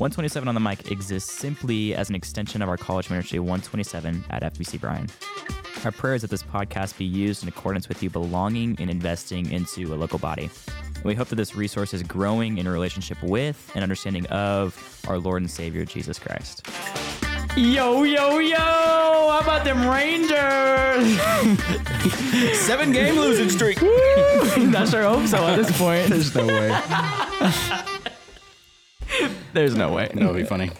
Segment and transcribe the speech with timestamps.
[0.00, 4.42] 127 on the mic exists simply as an extension of our college ministry 127 at
[4.42, 5.06] FBC Bryan.
[5.84, 9.52] Our prayer is that this podcast be used in accordance with you belonging and investing
[9.52, 10.48] into a local body.
[10.94, 15.04] And we hope that this resource is growing in a relationship with and understanding of
[15.06, 16.66] our Lord and Savior Jesus Christ.
[17.54, 18.56] Yo, yo, yo!
[18.56, 21.20] How about them Rangers?
[22.58, 23.76] Seven game losing streak.
[23.82, 26.08] I sure hope so at this point.
[26.08, 27.84] There's no way.
[29.52, 30.10] There's no way.
[30.14, 30.70] That would be funny.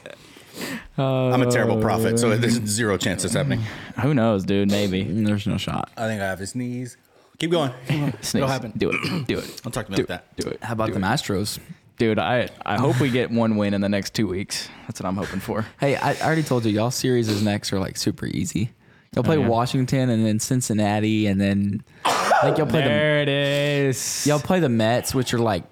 [0.98, 3.60] I'm a terrible prophet, so there's zero chance it's happening.
[4.02, 4.70] Who knows, dude?
[4.70, 5.02] Maybe.
[5.05, 5.91] There's no shot.
[5.96, 6.96] I think I have his knees.
[7.38, 7.73] Keep going.
[8.20, 8.45] Sneeze.
[8.45, 8.73] happen.
[8.77, 9.27] Do it.
[9.27, 9.60] Do it.
[9.62, 10.37] Don't talk to me Do, about that.
[10.37, 10.62] do it.
[10.62, 11.59] How about the Astros?
[11.96, 14.69] Dude, I, I hope we get one win in the next two weeks.
[14.87, 15.65] That's what I'm hoping for.
[15.80, 18.71] Hey, I, I already told you, y'all series is next are like super easy.
[19.15, 19.48] You'll play Oh, yeah.
[19.48, 24.27] Washington and then Cincinnati and then I think you'll play the There it is.
[24.27, 25.65] y'all play the Mets, which are like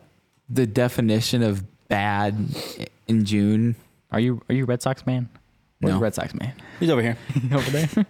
[0.50, 2.36] the definition of bad
[3.06, 3.74] in June.
[4.10, 5.28] Are you are you a Red Sox man?
[5.80, 6.00] Where's No.
[6.00, 6.52] Red Sox man?
[6.80, 7.16] He's over here.
[7.52, 7.88] Over there.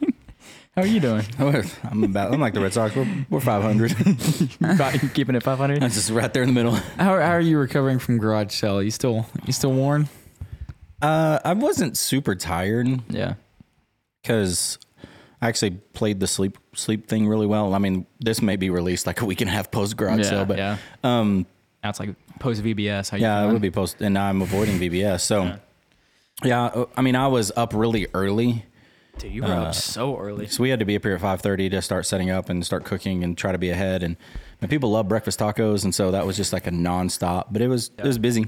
[0.76, 1.24] How are you doing?
[1.38, 2.32] I'm about.
[2.32, 2.94] I'm like the Red Sox.
[2.94, 3.96] We're, we're 500.
[5.02, 5.82] you keeping it 500?
[5.82, 6.72] I'm just right there in the middle.
[6.72, 8.80] How, how are you recovering from garage sale?
[8.82, 10.08] You still you still worn?
[11.02, 13.34] Uh, I wasn't super tired Yeah.
[14.22, 14.78] because
[15.42, 17.74] I actually played the sleep sleep thing really well.
[17.74, 20.24] I mean, this may be released like a week and a half post garage Yeah,
[20.30, 20.76] sale, but yeah.
[21.02, 21.44] um,
[21.82, 23.10] Now it's like post VBS.
[23.10, 25.20] How you yeah, it would be post, and now I'm avoiding VBS.
[25.20, 25.58] So,
[26.44, 28.64] yeah, uh, I mean, I was up really early.
[29.18, 30.46] Dude, you were up so early.
[30.46, 32.64] So we had to be up here at five thirty to start setting up and
[32.64, 34.02] start cooking and try to be ahead.
[34.02, 34.16] And,
[34.60, 37.46] and people love breakfast tacos, and so that was just like a nonstop.
[37.50, 38.46] But it was it was busy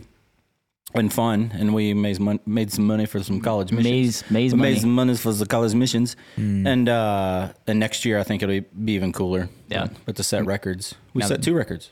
[0.95, 3.85] and fun, and we made some mon- made some money for some college missions.
[3.85, 4.73] Maze, maze money.
[4.73, 8.61] made some money for the college missions, and uh, and next year I think it'll
[8.85, 9.49] be even cooler.
[9.69, 9.87] Yeah.
[9.87, 11.91] but, but to set records, we Now- set two records.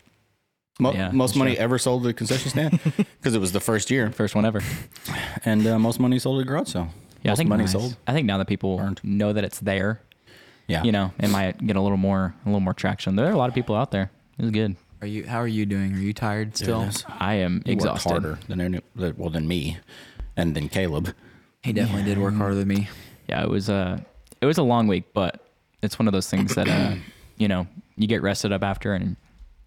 [0.78, 1.64] Mo- Yeah, most money true.
[1.64, 4.60] ever sold at a concession stand because it was the first year, First one ever.
[5.44, 6.88] and uh, most money sold at a garage sale.
[7.22, 7.72] Yeah, I most think money nice.
[7.72, 7.96] sold.
[8.06, 9.00] I think now that people Earned.
[9.02, 10.00] know that it's there,
[10.68, 13.16] Yeah, you know, it might get a little more a little more traction.
[13.16, 14.10] There are a lot of people out there.
[14.38, 14.76] It was good.
[15.00, 15.94] Are you how are you doing?
[15.94, 16.78] Are you tired still?
[16.78, 17.04] Goodness.
[17.08, 18.10] I am He worked exhausted.
[18.10, 19.78] harder than any, well than me,
[20.36, 21.14] and then Caleb.
[21.62, 22.88] He definitely did work harder than me.
[23.28, 23.98] Yeah, it was uh
[24.40, 25.44] it was a long week, but
[25.82, 26.94] it's one of those things that uh
[27.36, 27.66] you know,
[27.96, 29.16] you get rested up after and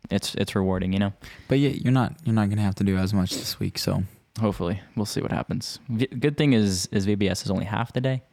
[0.09, 1.13] it's it's rewarding, you know.
[1.47, 3.78] But yeah, you're not you're not gonna have to do as much this week.
[3.78, 4.03] So
[4.39, 5.78] Hopefully, we'll see what happens.
[5.89, 8.23] V- good thing is is VBS is only half the day,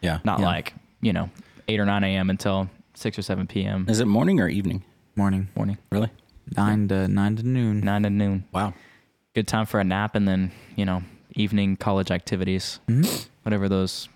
[0.00, 0.20] Yeah.
[0.24, 0.46] not Yeah.
[0.46, 1.30] like you know
[1.66, 2.30] eight or nine a.m.
[2.30, 3.86] until six or seven p.m.
[3.88, 4.84] Is it morning or evening?
[5.16, 6.10] morning morning, Really?
[6.56, 7.80] nine to nine to noon.
[7.80, 8.44] nine to noon.
[8.52, 8.72] Wow.
[9.34, 11.02] Good time for a nap, and then you know
[11.34, 13.26] evening college activities, Mhm.
[13.42, 14.08] whatever those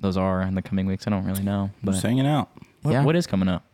[0.00, 1.06] those are in the coming weeks.
[1.06, 2.50] I don't really know, but Just hanging out.
[2.82, 3.04] what, Yeah.
[3.04, 3.64] what is coming up?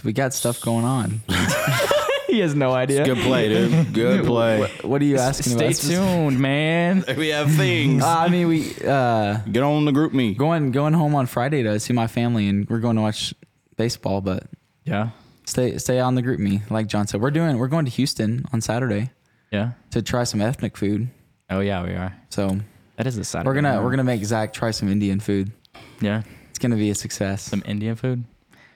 [0.00, 1.20] So we got stuff going on.
[2.26, 3.04] he has no idea.
[3.04, 3.92] Good play, dude.
[3.92, 4.60] Good play.
[4.60, 5.76] What, what are you asking Stay about?
[5.76, 7.04] Stay tuned, man.
[7.18, 8.02] we have things.
[8.02, 10.38] Uh, I mean, we uh, Get on the GroupMe.
[10.38, 13.34] going going home on Friday to see my family, and we're going to watch
[13.76, 14.22] baseball.
[14.22, 14.44] But
[14.86, 15.10] Yeah,
[15.44, 17.20] stay stay on the GroupMe, like John said.
[17.20, 19.10] We're doing we're going to Houston on Saturday
[19.52, 19.72] yeah.
[19.90, 21.08] to try some ethnic food.
[21.50, 22.16] Oh yeah, we are.
[22.30, 22.58] So
[22.96, 23.48] That is the Saturday.
[23.48, 23.84] we're gonna morning.
[23.84, 25.52] we're gonna make Zach try some Indian food.
[26.00, 27.42] yeah It's gonna be a success.
[27.42, 28.24] some Indian food.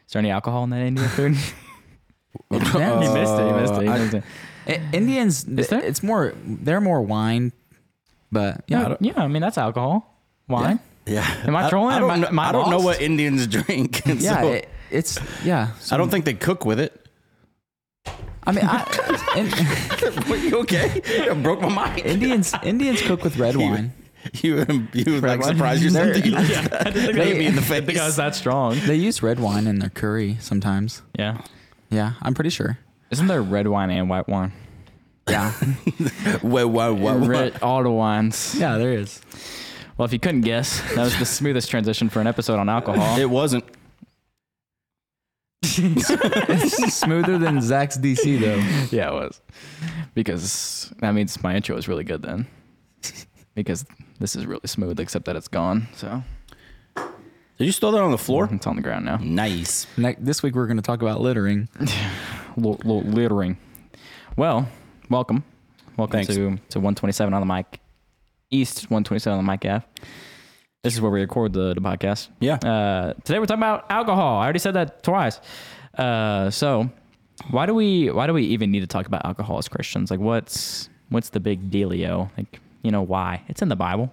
[0.06, 1.36] Is there any alcohol in that Indian food?
[2.50, 3.46] It he missed it.
[3.46, 3.82] He missed it.
[3.82, 4.24] He I- missed it.
[4.66, 5.80] I- Indians, Is there?
[5.84, 7.52] it's more they're more wine,
[8.32, 9.22] but Yeah, yeah, yeah.
[9.22, 10.20] I mean that's alcohol.
[10.48, 10.80] Wine.
[11.06, 11.24] Yeah.
[11.46, 11.94] Am I trolling?
[11.94, 14.02] I, don't, Am I- know, am I I don't know what Indians drink.
[14.06, 15.68] yeah, so it, it's yeah.
[15.92, 17.00] I don't think they cook with it.
[18.46, 18.84] I mean, I,
[19.36, 21.00] in, Were you okay?
[21.04, 22.00] It broke my mind.
[22.00, 23.92] Indians Indians cook with red wine.
[24.42, 25.54] You, you like wine?
[25.54, 27.14] surprised yourself They're- that you like that?
[27.14, 27.84] Maybe in the face.
[27.84, 28.78] because that's strong.
[28.86, 31.02] They use red wine in their curry sometimes.
[31.18, 31.42] Yeah.
[31.90, 32.78] Yeah, I'm pretty sure.
[33.10, 34.52] Isn't there red wine and white wine?
[35.28, 35.52] Yeah,
[36.42, 37.26] Whoa, whoa, whoa, whoa.
[37.26, 38.54] Red, all the wines.
[38.58, 39.20] yeah, there is.
[39.96, 43.18] Well, if you couldn't guess, that was the smoothest transition for an episode on alcohol.
[43.18, 43.64] It wasn't.
[45.62, 48.96] It's smoother than Zach's DC though.
[48.96, 49.40] yeah, it was.
[50.14, 52.46] Because that means my intro was really good then.
[53.54, 53.84] Because
[54.20, 55.88] this is really smooth, except that it's gone.
[55.94, 56.22] So
[57.58, 58.48] Did you throw that on the floor?
[58.52, 59.16] it's on the ground now.
[59.16, 59.86] Nice.
[59.96, 61.68] Ne- this week we're going to talk about littering.
[62.56, 63.58] little, little littering.
[64.36, 64.68] Well,
[65.10, 65.44] welcome,
[65.96, 66.34] welcome Thanks.
[66.34, 67.80] to to 127 on the mic,
[68.50, 69.84] East 127 on the mic F.
[70.82, 72.28] This is where we record the, the podcast.
[72.40, 72.54] Yeah.
[72.56, 74.38] Uh, today we're talking about alcohol.
[74.38, 75.40] I already said that twice.
[75.96, 76.90] Uh, so
[77.50, 80.10] why do we why do we even need to talk about alcohol as Christians?
[80.10, 82.30] Like, what's what's the big dealio?
[82.36, 83.42] Like, you know, why?
[83.48, 84.12] It's in the Bible.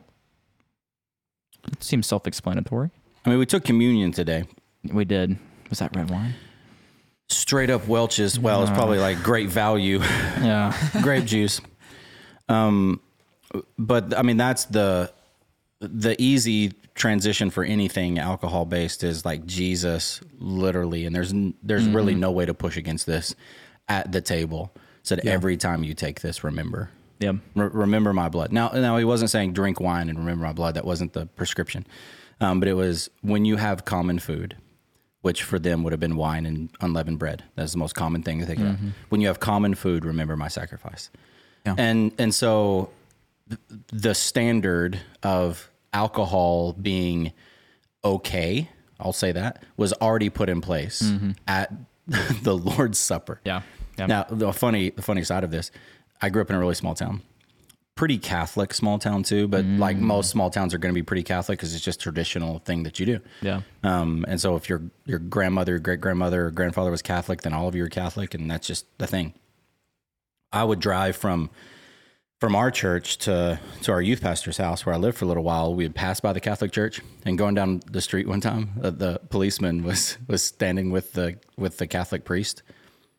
[1.67, 2.89] It seems self-explanatory.
[3.23, 4.45] I mean, we took communion today.
[4.91, 5.37] We did.
[5.69, 6.33] Was that red wine?
[7.29, 8.39] Straight up Welch's.
[8.39, 10.75] Well, it's probably like great value Yeah.
[11.01, 11.61] grape juice.
[12.49, 12.99] Um,
[13.77, 15.11] but I mean that's the
[15.79, 21.33] the easy transition for anything alcohol based is like Jesus literally and there's
[21.63, 23.33] there's really no way to push against this
[23.87, 24.71] at the table
[25.03, 26.89] said every time you take this remember
[27.21, 27.33] Yeah.
[27.55, 30.73] Re- remember my blood now now he wasn't saying drink wine and remember my blood
[30.75, 31.85] that wasn't the prescription
[32.39, 34.57] um, but it was when you have common food
[35.21, 38.39] which for them would have been wine and unleavened bread that's the most common thing
[38.39, 38.75] to think about
[39.09, 41.09] when you have common food remember my sacrifice
[41.65, 41.75] Yeah.
[41.77, 42.89] and and so
[43.91, 47.33] the standard of alcohol being
[48.03, 48.69] okay,
[48.99, 51.11] I'll say that, was already put in place
[51.47, 51.71] at
[52.43, 53.41] the Lord's Supper.
[53.43, 53.61] Yeah.
[53.97, 54.05] Yeah.
[54.07, 55.69] Now, the funny the funny side of this,
[56.21, 57.21] I grew up in a really small town.
[57.95, 61.23] Pretty Catholic small town too, but like most small towns are going to be pretty
[61.23, 63.19] Catholic because it's just traditional thing that you do.
[63.41, 63.61] Yeah.
[63.83, 67.67] Um, and so if your your grandmother, great grandmother, or grandfather was Catholic, then all
[67.67, 69.33] of you are Catholic, and that's just the thing.
[70.53, 71.49] I would drive from
[72.39, 75.43] from our church to to our youth pastor's house where I lived for a little
[75.43, 75.75] while.
[75.75, 78.89] We would pass by the Catholic church, and going down the street one time, uh,
[78.89, 82.63] the policeman was was standing with the with the Catholic priest.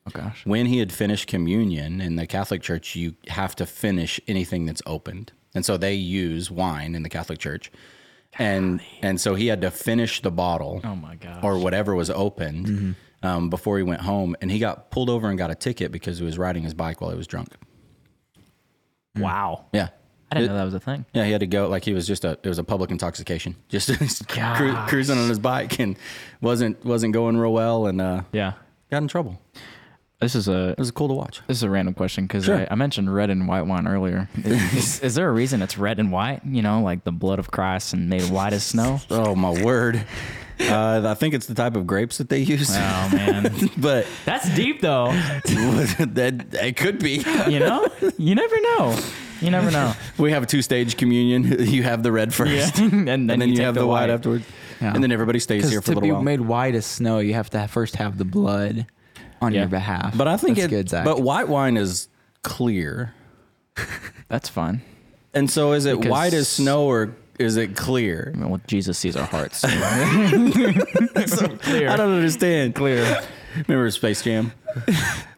[0.07, 0.45] Oh gosh.
[0.45, 4.83] When he had finished communion in the Catholic Church, you have to finish anything that's
[4.87, 7.71] opened, and so they use wine in the Catholic Church,
[8.39, 11.45] and and so he had to finish the bottle Oh my god.
[11.45, 13.27] or whatever was opened Mm-hmm.
[13.27, 16.19] um, before he went home, and he got pulled over and got a ticket because
[16.19, 17.51] he was riding his bike while he was drunk.
[19.17, 19.67] wow.
[19.73, 19.89] Yeah.
[20.31, 21.05] I didn't It- know that was a thing.
[21.13, 23.55] Yeah, he had to go like he was just a it was a public intoxication,
[23.69, 23.89] just
[24.29, 25.97] cru- cruising on his bike and
[26.41, 28.55] wasn't wasn't going real well and uh, Yeah.
[28.91, 29.41] got in trouble.
[30.23, 31.41] This is a It was cool to watch.
[31.49, 32.61] this is a random question because Sure.
[32.61, 34.29] I, I mentioned red and white wine earlier.
[34.45, 36.41] Is, is there a reason it's red and white?
[36.47, 39.01] You know, like the blood of Christ and made white as snow.
[39.11, 40.05] Oh my word!
[40.61, 44.49] Uh, I think it's the type of grapes that they use, Oh man, but that's
[44.55, 45.07] deep though.
[45.13, 47.25] that it could be.
[47.49, 48.99] You know, you never know.
[49.41, 49.93] You never know.
[50.19, 51.45] We have a two stage communion.
[51.69, 52.85] You have the red first, Yeah.
[52.85, 54.45] and then, and then you, take have the, white, afterwards,
[54.81, 54.95] Yeah.
[54.95, 56.23] and then everybody stays here for to a be little while.
[56.25, 58.87] made white as snow, you have to first have the blood
[59.43, 59.61] on Yeah.
[59.61, 60.17] your behalf.
[60.17, 60.77] But I think That's it.
[60.77, 61.05] good, Zach.
[61.05, 62.09] But white wine is
[62.43, 63.15] clear,
[64.29, 64.83] That's fun.
[65.35, 68.33] and so is it Because- white as snow or is it clear?
[68.35, 69.59] I mean, well, Jesus sees our hearts.
[69.61, 72.75] so I don't understand.
[72.75, 73.21] Clear.
[73.69, 74.53] Remember Space Jam?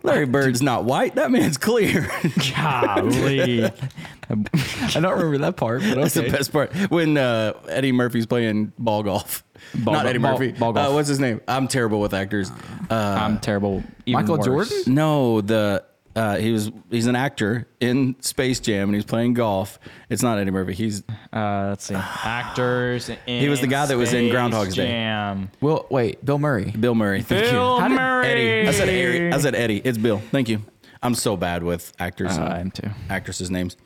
[0.03, 1.15] Larry Bird's not white.
[1.15, 2.11] That man's clear.
[2.55, 3.65] Golly.
[3.65, 6.73] I don't remember that part, but That's the best part.
[6.91, 9.44] When uh, Eddie Murphy's playing ball golf.
[9.75, 10.53] Ball not Eddie ball- Murphy.
[10.53, 10.91] ball golf.
[10.91, 11.41] Uh, what's his name?
[11.49, 12.51] I'm terrible with actors.
[12.91, 13.83] Uh, I'm terrible.
[14.07, 14.69] Even Michael worse.
[14.71, 14.95] Jordan?
[14.95, 15.85] no, the
[16.17, 19.81] uh, he was he's an actor in Space Jam and he's playing golf.
[20.09, 20.73] It's not Eddie Murphy.
[20.75, 21.03] He's
[21.33, 21.95] Uh, let's see.
[21.97, 23.11] Actors.
[23.27, 24.87] He was the guy that was in Space Groundhog's Day.
[24.87, 25.51] Jam.
[25.61, 26.71] Well, wait, Bill Murray.
[26.71, 27.23] Bill Murray.
[27.23, 27.81] Thank Bill you.
[27.81, 28.27] How did- Murray.
[28.29, 28.69] Eddie.
[28.69, 29.33] I said Eddie.
[29.33, 29.79] I said Eddie.
[29.85, 30.19] It's Bill.
[30.31, 30.63] Thank you.
[31.03, 32.91] I'm so bad with actors Uh, and I am too.
[33.11, 33.77] actresses' names.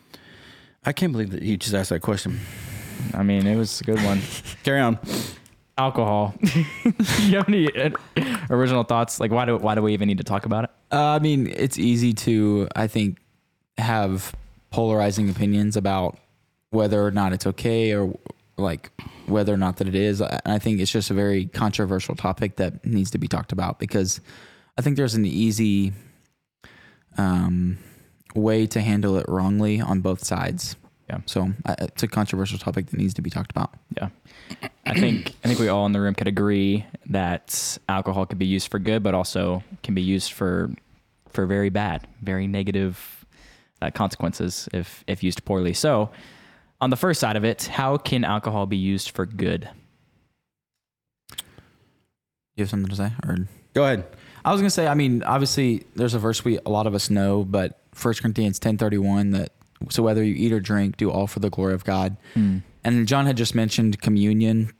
[0.84, 2.40] I can't believe that you just asked that question.
[3.14, 4.20] I mean, it was a good one.
[4.64, 4.98] Carry on.
[5.78, 6.34] Alcohol.
[6.42, 7.90] you have any uh,
[8.50, 9.20] original thoughts?
[9.20, 10.70] Like, why do why do we even need to talk about it?
[10.90, 13.18] Uh, I mean, it's easy to, I think,
[13.78, 14.34] have
[14.70, 16.18] polarizing opinions about
[16.70, 18.18] whether or not it's okay or
[18.56, 18.90] like
[19.26, 20.20] whether or not that it is.
[20.20, 23.78] I I think it's just a very controversial topic that needs to be talked about
[23.78, 24.20] because
[24.76, 25.92] I think there's an easy
[27.16, 27.78] um,
[28.34, 30.76] way to handle it wrongly on both sides.
[31.08, 31.20] Yeah.
[31.24, 33.72] So uh, it's a controversial topic that needs to be talked about.
[33.96, 34.10] Yeah.
[34.84, 38.46] I think I think we all in the room could agree that alcohol can be
[38.46, 40.70] used for good, but also can be used for
[41.30, 43.24] for very bad, very negative
[43.80, 45.72] uh, consequences if if used poorly.
[45.72, 46.10] So,
[46.80, 49.68] on the first side of it, how can alcohol be used for good?
[52.56, 53.12] You have something to say?
[53.24, 53.36] Or
[53.72, 54.04] Go ahead.
[54.44, 57.08] I was gonna say, I mean, obviously there's a verse we a lot of us
[57.08, 59.52] know, but 1 Corinthians ten thirty one that
[59.90, 62.16] so whether you eat or drink, do all for the glory of God.
[62.84, 64.72] And John had just mentioned communion,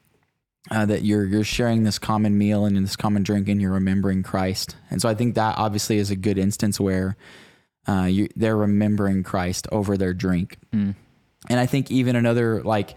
[0.71, 4.23] uh, that you're you're sharing this common meal and this common drink, and you're remembering
[4.23, 4.76] Christ.
[4.90, 7.17] And so I think that obviously is a good instance where
[7.88, 10.59] uh, you they're remembering Christ over their drink.
[10.75, 10.95] Mm.
[11.49, 12.95] And I think even another like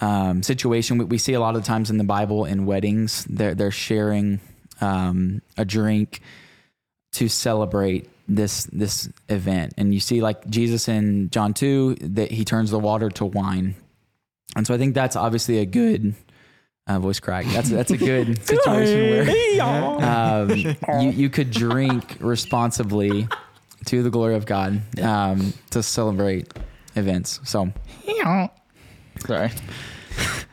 [0.00, 3.54] um, situation we, we see a lot of times in the Bible in weddings, they're
[3.54, 4.40] they're sharing
[4.80, 6.20] um, a drink
[7.12, 9.74] to celebrate this this event.
[9.76, 13.74] And you see like Jesus in John two that he turns the water to wine.
[14.56, 16.14] And so I think that's obviously a good
[16.86, 17.46] uh, voice crack.
[17.46, 20.50] That's that's a good situation where um,
[21.02, 23.28] you you could drink responsibly
[23.86, 26.52] to the glory of God um, to celebrate
[26.96, 27.40] events.
[27.44, 27.72] So
[29.26, 29.50] Sorry,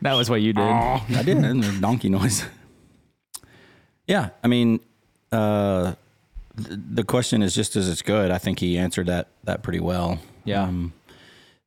[0.01, 0.62] that was what you did.
[0.63, 1.38] I did.
[1.38, 2.44] And the donkey noise.
[4.08, 4.82] Yeah, I mean,
[5.32, 5.98] uh, th-
[6.58, 8.32] the question is just as it's good.
[8.32, 10.20] I think he answered that that pretty well.
[10.44, 10.64] Yeah.
[10.64, 10.94] Um,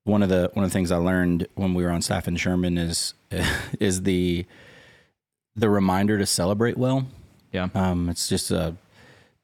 [0.05, 2.37] one of the one of the things I learned when we were on staff in
[2.37, 3.15] Sherman is
[3.81, 4.47] is the
[5.57, 7.07] the reminder to celebrate well.
[7.53, 7.69] Yeah.
[7.75, 8.77] Um, it's just a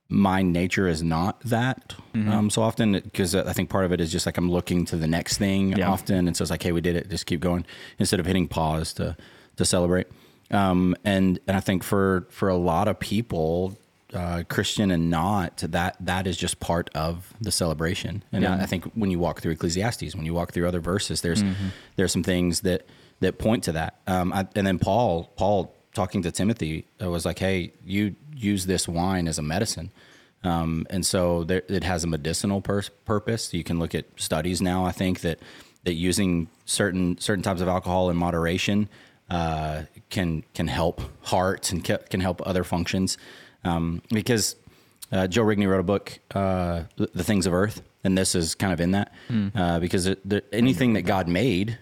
[0.09, 2.31] my nature is not that Mm-hmm.
[2.31, 4.97] um, so often because I think part of it is just like I'm looking to
[4.97, 5.91] the next thing Yeah.
[5.91, 7.67] often, and so it's like, hey, we did it, just keep going
[7.99, 9.17] instead of hitting pause to
[9.57, 10.07] to celebrate.
[10.53, 13.77] Um, and and I think for for a lot of people,
[14.15, 18.23] uh, Christian and not, that that is just part of the celebration.
[18.33, 18.57] And Yeah.
[18.57, 21.43] I, I think when you walk through Ecclesiastes, when you walk through other verses, there's
[21.43, 21.69] Mm-hmm.
[21.97, 22.87] there's some things that
[23.21, 24.01] that point to that.
[24.07, 28.67] Um, I, and then Paul Paul talking to Timothy uh, was like, hey, you use
[28.67, 29.91] this wine as a medicine.
[30.43, 33.55] Um, and so there, it has a medicinal pur- purpose.
[33.55, 34.85] You can look at studies now.
[34.85, 35.39] I think that
[35.85, 38.89] that using certain certain types of alcohol in moderation
[39.31, 43.17] uh, can can help hearts and ca- can help other functions.
[43.65, 44.57] Um, because
[45.13, 48.73] uh, Joe Rigney wrote a book, uh, The Things of Earth, and this is kind
[48.73, 49.13] of in that.
[49.55, 51.79] Uh, because it, the, anything that God made,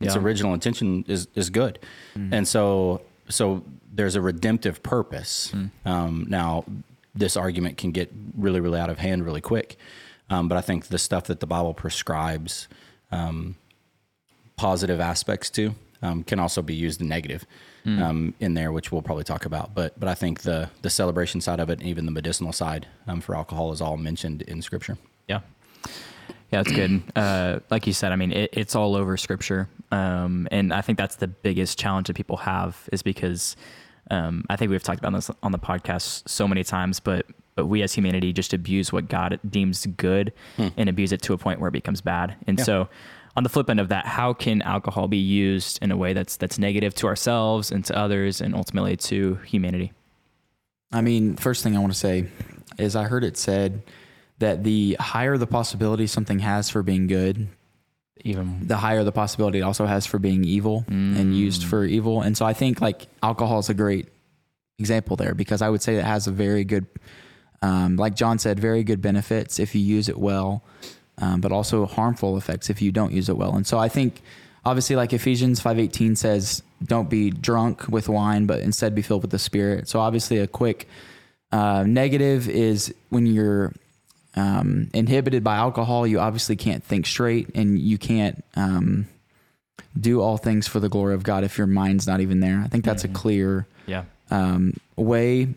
[0.00, 0.20] its Yeah.
[0.22, 1.78] original intention is is good,
[2.14, 5.52] and so so there's a redemptive purpose.
[5.84, 6.64] Um, now,
[7.14, 9.76] this argument can get really really out of hand really quick,
[10.30, 12.66] um, but I think the stuff that the Bible prescribes
[13.12, 13.56] um,
[14.56, 17.44] positive aspects to um, can also be used in negative
[17.86, 19.74] um, in there, which we'll probably talk about.
[19.74, 22.86] But but I think the the celebration side of it, and even the medicinal side
[23.06, 24.98] um, for alcohol, is all mentioned in Scripture.
[25.28, 25.40] Yeah.
[26.52, 27.02] Yeah, it's good.
[27.14, 29.68] Uh, like you said, I mean, it, it's all over scripture.
[29.92, 33.54] Um, and I think that's the biggest challenge that people have is because
[34.10, 37.66] um, I think we've talked about this on the podcast so many times, but but
[37.66, 41.60] we as humanity just abuse what God deems good and abuse it to a point
[41.60, 42.34] where it becomes bad.
[42.48, 42.64] And Yeah.
[42.64, 42.88] so
[43.36, 46.36] on the flip end of that, how can alcohol be used in a way that's
[46.36, 49.92] that's negative to ourselves and to others and ultimately to humanity?
[50.92, 52.26] I mean, first thing I want to say
[52.78, 53.82] is I heard it said
[54.38, 57.48] that the higher the possibility something has for being good,
[58.24, 60.84] Even the higher the possibility it also has for being evil
[61.16, 62.22] and used for evil.
[62.22, 64.08] And so I think like alcohol is a great
[64.78, 66.86] example there because I would say it has a very good,
[67.62, 70.64] um, like John said, very good benefits if you use it well,
[71.20, 73.54] um, but also harmful effects if you don't use it well.
[73.54, 74.22] And so I think
[74.64, 79.30] obviously like Ephesians 5.18 says, don't be drunk with wine, but instead be filled with
[79.30, 79.88] the spirit.
[79.88, 80.88] So obviously a quick
[81.52, 83.72] uh, negative is when you're
[84.34, 89.06] um, inhibited by alcohol, you obviously can't think straight and you can't um,
[89.98, 92.62] do all things for the glory of God if your mind's not even there.
[92.64, 94.04] I think that's a clear yeah.
[94.30, 95.48] um, way.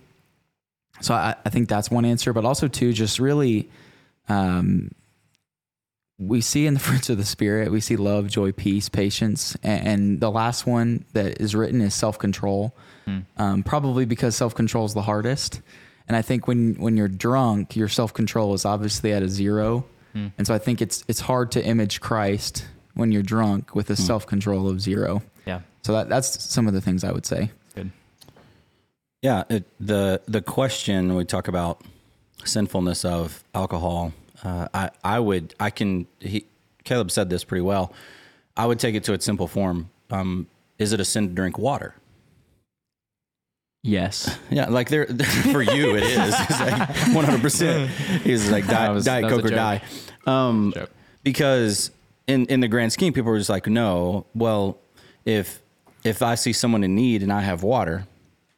[1.01, 3.69] So I, I think that's one answer, but also too, just really,
[4.29, 4.91] um,
[6.19, 9.87] we see in the fruits of the spirit, we see love, joy, peace, patience, and,
[9.87, 12.75] and the last one that is written is self control.
[13.05, 13.19] Hmm.
[13.37, 15.61] Um, probably because self control is the hardest.
[16.07, 19.85] And I think when when you're drunk, your self control is obviously at a zero.
[20.13, 20.27] Hmm.
[20.37, 23.95] And so I think it's it's hard to image Christ when you're drunk with a
[23.95, 24.01] hmm.
[24.01, 25.21] self control of zero.
[25.45, 25.61] Yeah.
[25.81, 27.51] So that, that's some of the things I would say.
[27.75, 27.91] Good.
[29.21, 31.81] Yeah, it, the the question we talk about
[32.45, 34.13] sinfulness of alcohol.
[34.43, 36.45] Uh, I I would I can he
[36.83, 37.93] Caleb said this pretty well.
[38.57, 39.89] I would take it to its simple form.
[40.11, 40.47] Um,
[40.77, 41.95] is it a sin to drink water?
[43.83, 44.37] Yes.
[44.49, 45.07] Yeah, like there
[45.51, 46.33] for you it is.
[46.37, 47.89] It's like one hundred percent.
[48.21, 49.81] He's like That diet, was- diet Coke or die.
[50.27, 50.73] Um,
[51.23, 51.89] because
[52.27, 54.25] in in the grand scheme, people are just like, no.
[54.35, 54.77] Well,
[55.25, 55.61] if
[56.03, 58.05] if I see someone in need and I have water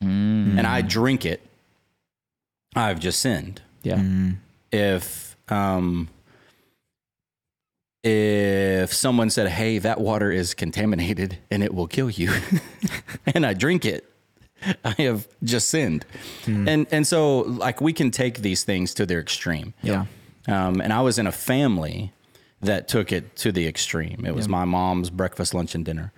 [0.01, 1.41] and I drink it,
[2.75, 3.61] I've just sinned.
[3.83, 4.03] Yeah.
[4.71, 6.09] If um
[8.03, 12.31] if someone said, "Hey, that water is contaminated and it will kill you,"
[13.25, 14.05] and I drink it,
[14.83, 16.05] I have just sinned.
[16.45, 19.73] And and so like we can take these things to their extreme.
[19.81, 20.05] Yeah.
[20.47, 22.11] Um, and I was in a family
[22.61, 24.23] that took it to the extreme.
[24.25, 26.11] It was my mom's breakfast, lunch, and dinner.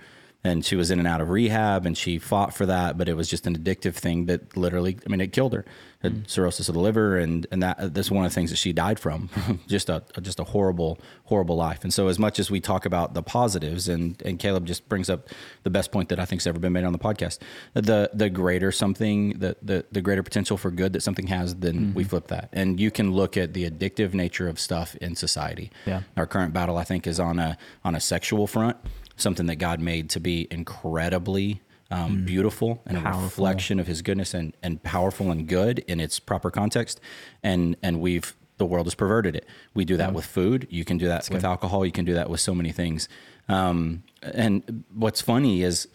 [0.44, 3.16] And she was in and out of rehab and she fought for that, but it
[3.16, 5.66] was just an addictive thing that literally, I mean, it killed her.
[6.04, 6.30] Had mm.
[6.30, 9.00] cirrhosis of the liver, and and that that's one of the things that she died
[9.00, 9.32] from.
[9.68, 11.84] just a just a horrible, horrible life.
[11.84, 15.10] And so, as much as we talk about the positives, and and Caleb just brings
[15.10, 15.28] up
[15.64, 17.40] the best point that I think's ever been made on the podcast,
[17.74, 21.76] the the greater something, the the, the greater potential for good that something has, then
[21.76, 21.94] mm-hmm.
[21.96, 22.50] we flip that.
[22.54, 25.72] And you can look at the addictive nature of stuff in society.
[25.88, 26.04] Yeah.
[26.16, 28.78] Our current battle, I think, is on a on a sexual front,
[29.18, 34.34] something that God made to be incredibly um, beautiful and a reflection of His goodness
[34.34, 37.00] and and powerful and good in its proper context.
[37.44, 39.46] And and we've the world has perverted it.
[39.74, 40.68] We do that with food.
[40.70, 41.86] You can do that with alcohol.
[41.86, 43.08] You can do that with so many things.
[43.48, 45.88] Um, and what's funny is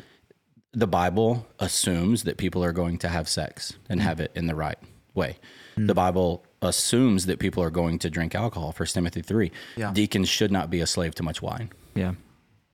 [0.73, 4.55] the Bible assumes that people are going to have sex and have it in the
[4.55, 4.79] right
[5.13, 5.39] way.
[5.77, 8.73] The Bible assumes that people are going to drink alcohol.
[8.73, 9.51] First Timothy three.
[9.77, 9.93] Yeah.
[9.93, 11.71] Deacons should not be a slave to much wine.
[11.95, 12.13] Yeah.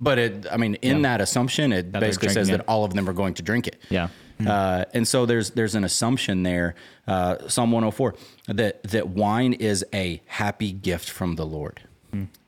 [0.00, 2.94] But it, I mean, in that assumption, it they're basically says drinking that all of
[2.94, 3.80] them are going to drink it.
[3.90, 4.08] Yeah.
[4.46, 6.76] Uh, and so there's there's an assumption there,
[7.08, 8.14] uh, Psalm 104,
[8.46, 11.82] that that wine is a happy gift from the Lord.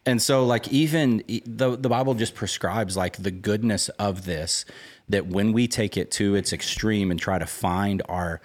[0.07, 4.65] And so like even the the Bible just prescribes like the goodness of this
[5.09, 8.41] that when we take it to its extreme and try to find our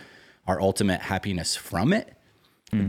[0.48, 2.18] our ultimate happiness from it,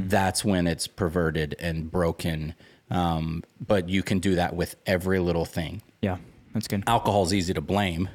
[0.09, 2.55] that's when it's perverted and broken.
[2.91, 6.19] Um, but you can do that with every little thing Yeah.
[6.55, 6.85] That's good.
[6.87, 8.09] alcohol's easy to blame,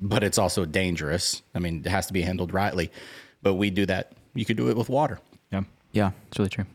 [0.00, 1.42] but it's also dangerous.
[1.54, 2.90] I mean, it has to be handled rightly.
[3.42, 4.12] But we do that.
[4.34, 5.18] You could do it with water.
[5.52, 5.62] Yeah.
[5.92, 6.66] Yeah, It's really true.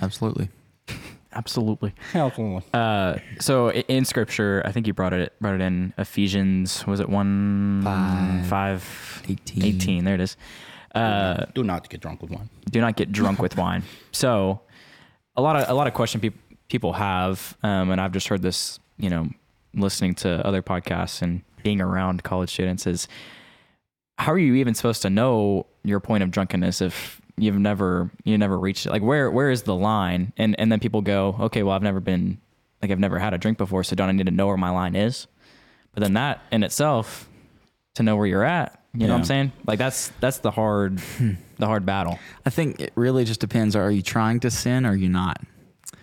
[0.00, 0.48] absolutely.
[1.34, 1.94] Absolutely.
[2.12, 2.62] Alcohol.
[2.74, 6.86] Uh, so in scripture, I think you brought it brought it in Ephesians.
[6.86, 8.46] Was it one Five.
[8.48, 9.64] five 18.
[9.64, 10.36] 18, There it is.
[10.94, 12.50] Uh, do not get drunk with wine.
[12.70, 13.82] do not get drunk with wine.
[14.10, 14.60] So
[15.34, 16.34] a lot of a lot of question peop
[16.68, 19.30] people have, um, and I've just heard this, you know,
[19.74, 23.08] listening to other podcasts and being around college students is
[24.18, 28.36] how are you even supposed to know your point of drunkenness if you've never you
[28.36, 28.90] never reached it?
[28.90, 30.32] Like where where is the line?
[30.36, 32.38] And and then people go, okay, well I've never been
[32.80, 34.70] like I've never had a drink before, so don't I need to know where my
[34.70, 35.26] line is?
[35.94, 37.28] But then that in itself,
[37.94, 39.52] to know where you're at, you know what I'm saying?
[39.66, 41.32] Like that's that's the hard hmm.
[41.58, 42.18] the hard battle.
[42.44, 43.74] I think it really just depends.
[43.74, 45.40] Are you trying to sin or are you not?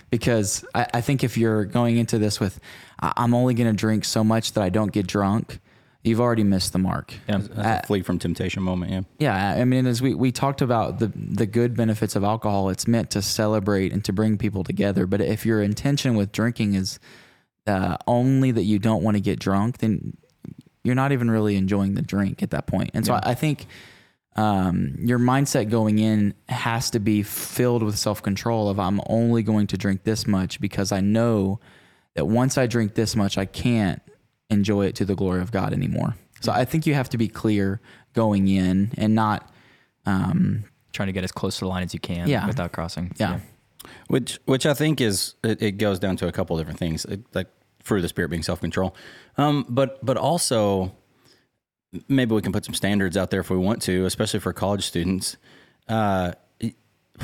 [0.10, 2.60] Because I, I think if you're going into this with,
[3.01, 5.60] "I- I'm only going to drink so much that I don't get drunk,
[6.03, 7.13] you've already missed the mark.
[7.27, 7.39] Yeah.
[7.39, 8.91] That's a flee from temptation moment.
[8.91, 9.01] Yeah.
[9.20, 12.88] Yeah, I mean, as we, we talked about the the good benefits of alcohol, it's
[12.88, 15.06] meant to celebrate and to bring people together.
[15.06, 17.00] But if your intention with drinking is
[17.68, 20.15] uh, only that you don't want to get drunk, then
[20.84, 22.91] you're not even really enjoying the drink at that point.
[22.94, 23.68] And so I, I think
[24.36, 28.70] um, your mindset going in has to be filled with self control.
[28.70, 31.59] Of I'm only going to drink this much because I know
[32.20, 34.01] that once I drink this much, I can't
[34.50, 36.16] enjoy it to the glory of God anymore.
[36.42, 37.79] So I think you have to be clear
[38.14, 39.50] going in and not,
[40.05, 42.46] um, trying to get as close to the line as you can Yeah.
[42.46, 43.14] without crossing.
[43.18, 43.40] yeah,
[44.08, 47.22] Which, which I think is it, it goes down to a couple different things, it,
[47.34, 47.48] like
[47.84, 48.94] fruit of the spirit being self control,
[49.38, 50.92] um, but but also
[52.10, 54.86] maybe we can put some standards out there if we want to, especially for college
[54.86, 55.38] students.
[55.88, 56.34] Uh,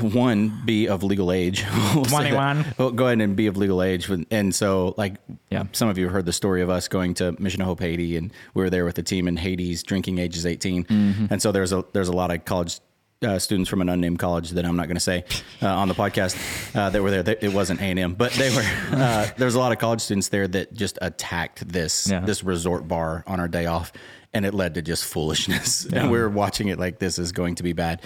[0.00, 1.64] one, be of legal age.
[1.94, 2.64] We'll 21.
[2.78, 4.10] Well, go ahead and be of legal age.
[4.30, 5.14] And so, like,
[5.50, 5.64] Yeah.
[5.72, 8.16] some of you have heard the story of us going to Mission of Hope Haiti,
[8.16, 10.84] and we were there with the team in Haiti's drinking age is 18.
[10.84, 11.26] Mm-hmm.
[11.30, 12.80] And so there's a there's a lot of college
[13.22, 15.24] uh, students from an unnamed college that I'm not going to say
[15.62, 16.36] uh, on the podcast
[16.76, 17.22] uh, that were there.
[17.22, 18.62] They- It wasn't A and M, but they were.
[18.92, 22.20] Uh, there's a lot of college students there that just attacked this Yeah.
[22.20, 23.90] this resort bar on our day off,
[24.34, 25.86] and it led to just foolishness.
[25.92, 28.02] And we were watching it like this is going to be bad.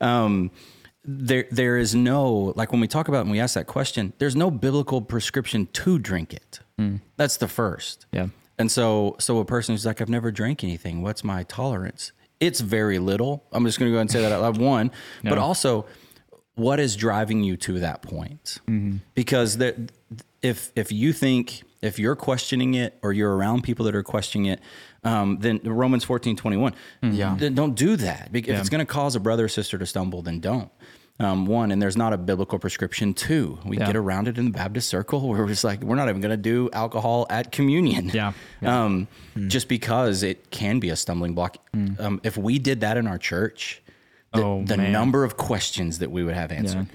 [0.00, 0.50] Um,
[1.04, 4.36] there there is no like when we talk about and we ask that question there's
[4.36, 6.60] no biblical prescription to drink it.
[6.78, 7.00] Mm.
[7.16, 8.06] That's the first.
[8.12, 8.28] Yeah.
[8.58, 12.12] and so so a person who's like i've never drank anything what's my tolerance?
[12.40, 13.44] It's very little.
[13.52, 14.58] I'm just going to go ahead and say that i loud.
[14.76, 14.90] One
[15.22, 15.86] but also
[16.56, 18.60] what is driving you to that point?
[18.68, 18.98] Mm-hmm.
[19.14, 19.74] Because there,
[20.44, 24.46] if if you think if you're questioning it or you're around people that are questioning
[24.46, 24.60] it
[25.02, 27.34] um, then romans 14 21 Yeah.
[27.38, 28.30] then don't do that.
[28.32, 30.70] If it's going to cause a brother or sister to stumble then don't.
[31.20, 33.14] Um, one and there's not a biblical prescription.
[33.14, 33.86] Two we Yeah.
[33.86, 36.30] get around it in the baptist circle where we're just like we're not even going
[36.30, 38.10] to do alcohol at communion.
[38.12, 38.32] Yeah.
[38.62, 39.06] um,
[39.46, 41.56] just because it can be a stumbling block.
[41.74, 43.80] Um, if we did that in our church
[44.32, 46.88] the, Oh, the number of questions that we would have answered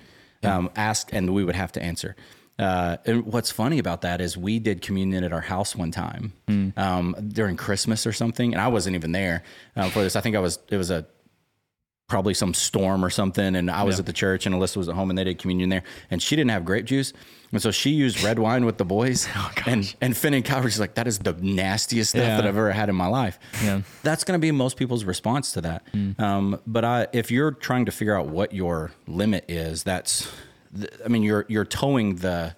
[0.44, 2.16] um, asked and we would have to answer
[2.60, 6.34] uh, and what's funny about that is we did communion at our house one time
[6.78, 9.44] um, during Christmas or something, and I wasn't even there
[9.76, 10.16] uh, for this.
[10.16, 10.60] I think I was.
[10.70, 11.06] It was a
[12.08, 14.00] probably some storm or something, and I was Yeah.
[14.00, 16.36] at the church, and Alyssa was at home, and they did communion there, and she
[16.36, 17.14] didn't have grape juice,
[17.52, 19.28] and so she used red wine with the boys,
[19.68, 22.36] and and Finn and were like, "That is the nastiest stuff Yeah.
[22.38, 23.82] that I've ever had in my life." Yeah.
[24.02, 25.84] that's going to be most people's response to that.
[26.18, 30.34] Um, but I, if you're trying to figure out what your limit is, that's, th-
[31.04, 32.56] I mean, you're you're toeing the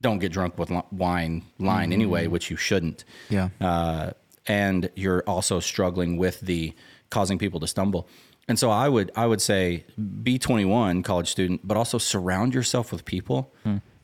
[0.00, 3.04] don't get drunk with wine line anyway, which you shouldn't.
[3.30, 3.50] Yeah.
[3.60, 4.10] Uh,
[4.46, 6.72] and you're also struggling with the
[7.10, 8.08] causing people to stumble.
[8.48, 9.84] And so I would I would say
[10.22, 13.52] be 21 college student, but also surround yourself with people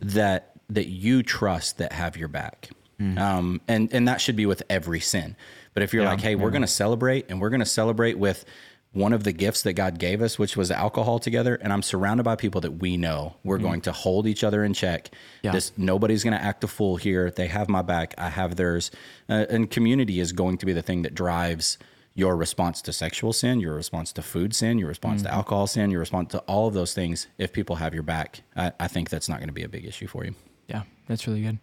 [0.01, 2.71] that that you trust that have your back.
[3.01, 5.37] Um, and and that should be with every sin.
[5.75, 8.19] But if you're Yeah, like, hey, we're going to celebrate, and we're going to celebrate
[8.19, 8.45] with
[8.93, 12.23] one of the gifts that God gave us, which was alcohol together, and I'm surrounded
[12.23, 15.11] by people that we know, we're going to hold each other in check.
[15.43, 15.53] Yeah.
[15.53, 17.31] This nobody's going to act a fool here.
[17.31, 18.15] They have my back.
[18.17, 18.91] I have theirs.
[19.29, 21.79] Uh, and community is going to be the thing that drives
[22.15, 25.91] your response to sexual sin, your response to food sin, your response to alcohol sin,
[25.91, 27.29] your response to all of those things.
[27.37, 29.85] If people have your back, I, I think that's not going to be a big
[29.85, 30.35] issue for you.
[30.67, 31.59] Yeah, that's really good.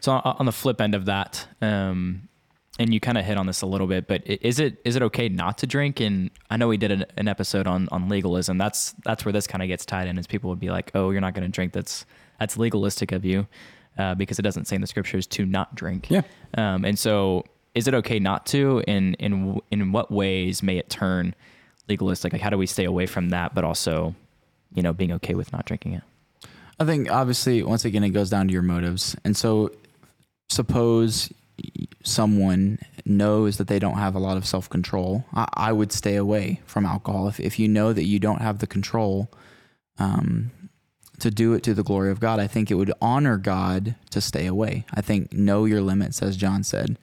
[0.00, 2.28] So on on the flip end of that, um,
[2.78, 5.02] and you kind of hit on this a little bit, but is it is it
[5.02, 6.00] okay not to drink?
[6.00, 8.56] And I know we did an, an episode on on legalism.
[8.58, 10.18] That's that's where this kind of gets tied in.
[10.18, 11.72] Is people would be like, "Oh, you're not going to drink.
[11.72, 12.06] That's
[12.38, 13.46] that's legalistic of you,"
[13.98, 16.08] uh, because it doesn't say in the scriptures to not drink.
[16.08, 16.22] Yeah.
[16.56, 18.82] Um, and so, is it okay not to?
[18.86, 21.34] And in in what ways may it turn
[21.88, 22.32] legalistic?
[22.32, 24.14] Like, how do we stay away from that, but also,
[24.72, 26.02] you know, being okay with not drinking it?
[26.80, 29.16] I think obviously once again it goes down to your motives.
[29.24, 29.72] And so
[30.48, 31.32] suppose
[32.08, 36.60] someone knows that they don't have a lot of self-control, I, I would stay away
[36.66, 37.28] from alcohol.
[37.28, 39.30] If, if you know that you don't have the control
[39.98, 40.50] um,
[41.20, 44.20] to do it to the glory of God, I think it would honor God to
[44.20, 44.84] stay away.
[44.94, 46.98] I think know your limits, as John said.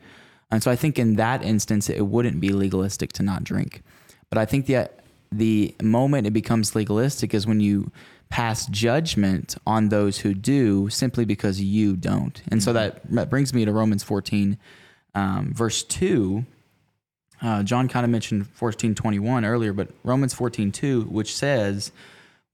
[0.51, 3.81] And so I think in that instance, it wouldn't be legalistic to not drink.
[4.29, 4.99] But I think that
[5.31, 7.91] the moment it becomes legalistic is when you
[8.29, 12.41] pass judgment on those who do simply because you don't.
[12.49, 14.57] And so that, that brings me to Romans 14,
[15.15, 16.45] um, verse 2.
[17.41, 21.91] Uh, John kind of mentioned 1421 earlier, but Romans 14, 2, which says,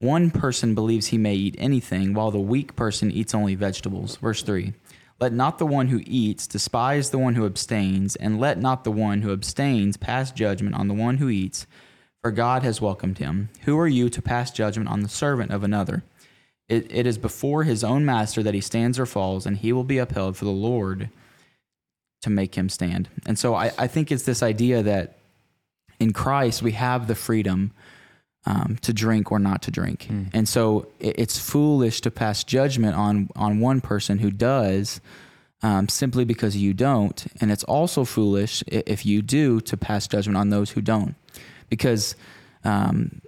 [0.02, 4.16] one person believes he may eat anything, while the weak person eats only vegetables.
[4.16, 4.72] Verse 3
[5.20, 8.90] Let not the one who eats despise the one who abstains, and let not the
[8.90, 11.68] one who abstains pass judgment on the one who eats,
[12.20, 13.50] for God has welcomed him.
[13.62, 16.02] Who are you to pass judgment on the servant of another?
[16.68, 19.84] It, it is before his own master that he stands or falls, and he will
[19.84, 21.10] be upheld for the Lord
[22.22, 23.08] to make him stand.
[23.26, 25.18] And so I, I think it's this idea that
[26.00, 27.72] in Christ we have the freedom
[28.44, 30.08] um, to drink or not to drink.
[30.32, 35.00] And so it, it's foolish to pass judgment on on one person who does
[35.62, 37.24] um, simply because you don't.
[37.40, 41.14] And it's also foolish if you do to pass judgment on those who don't,
[41.68, 42.16] because
[42.64, 43.20] um,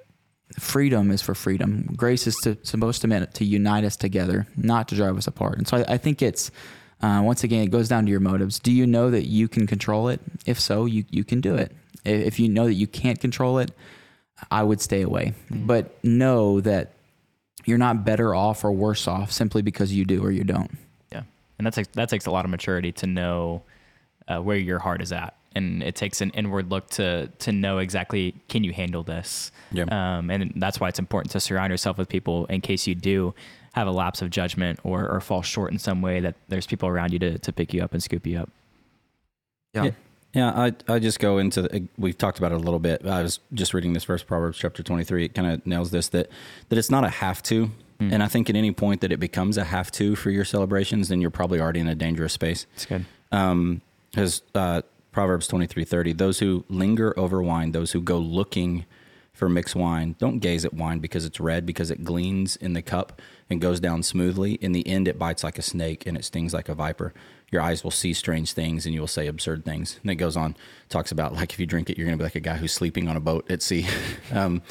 [0.59, 1.89] freedom is for freedom.
[1.97, 5.59] Grace is to, supposed to meant to unite us together, not to drive us apart.
[5.59, 6.51] And so I, I think it's
[7.05, 8.59] uh, once again it goes down to your motives.
[8.59, 10.21] Do you know that you can control it?
[10.47, 11.71] If so, you you can do it.
[12.05, 13.73] If you know that you can't control it,
[14.51, 15.35] I would stay away.
[15.51, 16.93] But know that
[17.67, 20.71] you're not better off or worse off simply because you do or you don't.
[21.13, 21.25] Yeah,
[21.59, 23.63] and that takes that takes a lot of maturity to know
[24.27, 27.79] uh, where your heart is at, and it takes an inward look to to know
[27.79, 29.53] exactly can you handle this.
[29.73, 29.85] Yeah.
[29.85, 33.35] Um, and that's why it's important to surround yourself with people in case you do
[33.75, 36.21] have a lapse of judgment or, or fall short in some way.
[36.21, 38.51] That there's people around you to to pick you up and scoop you up.
[39.75, 39.85] Yeah.
[39.85, 39.91] Yeah.
[40.37, 43.07] Yeah, I, I just go into the, we've talked about it a little bit.
[43.07, 45.27] I was just reading this verse, Proverbs chapter 23.
[45.27, 46.29] It kind of nails this that,
[46.71, 47.71] that it's not a have to.
[48.01, 51.09] And I think at any point that it becomes a have to for your celebrations,
[51.09, 52.67] then you're probably already in a dangerous space.
[52.75, 53.07] It's good.
[53.33, 54.83] Um, because uh,
[55.15, 58.85] Proverbs 23:30, those who linger over wine, those who go looking
[59.33, 62.83] for mixed wine, don't gaze at wine because it's red, because it gleans in the
[62.83, 64.55] cup and goes down smoothly.
[64.55, 67.15] In the end, it bites like a snake and it stings like a viper.
[67.53, 70.01] Your eyes will see strange things and you will say absurd things.
[70.03, 70.57] And it goes on,
[70.89, 72.73] talks about like if you drink it, you're going to be like a guy who's
[72.73, 73.87] sleeping on a boat at sea,
[74.33, 74.63] um,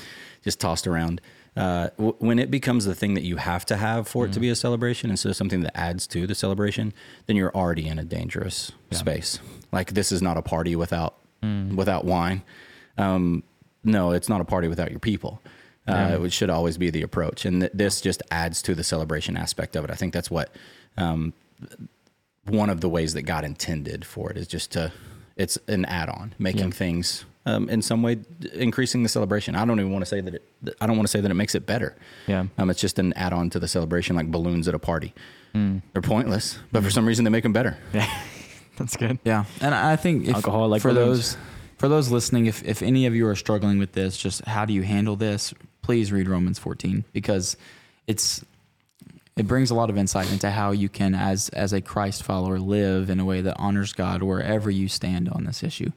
[0.44, 1.22] just tossed around.
[1.56, 4.42] Uh, w- when it becomes the thing that you have to have for it to
[4.42, 6.92] be a celebration instead of something that adds to the celebration,
[7.28, 9.40] then you're already in a dangerous space.
[9.74, 11.16] Like this is not a party without
[11.76, 12.42] without wine.
[12.98, 13.44] Um,
[13.84, 15.42] no, it's not a party without your people.
[15.86, 19.36] Uh, It should always be the approach, and th- this just adds to the celebration
[19.36, 19.90] aspect of it.
[19.92, 20.56] I think that's what
[20.96, 21.34] um,
[22.46, 24.92] one of the ways that God intended for it is just to
[25.36, 28.20] it's an add-on, making things um, in some way
[28.54, 29.56] increasing the celebration.
[29.56, 30.44] I don't even want to say that it.
[30.80, 31.96] I don't want to say that it makes it better.
[32.28, 32.46] Yeah.
[32.58, 35.14] Um, it's just an add-on to the celebration, like balloons at a party.
[35.54, 37.78] They're pointless, but for some reason they make them better.
[38.78, 39.20] That's good.
[39.24, 41.38] Yeah, and I think if, Alcohol like for those
[41.78, 44.74] for those listening, if if any of you are struggling with this, just how do
[44.74, 45.54] you handle this?
[45.82, 47.58] Please read Romans 14 because
[48.08, 48.44] it's
[49.36, 52.60] it brings a lot of insight into how you can, as as a Christ follower,
[52.60, 55.92] live in a way that honors God wherever you stand on this issue.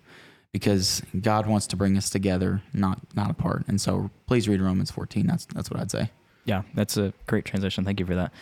[0.52, 3.64] Because God wants to bring us together, not not apart.
[3.68, 5.26] And so, please read Romans 14.
[5.26, 6.10] That's that's what I'd say.
[6.46, 7.84] Yeah, that's a great transition.
[7.84, 8.32] Thank you for that.